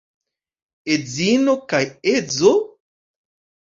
Edzino 0.95 1.57
kaj 1.69 1.85
edzo? 2.17 2.59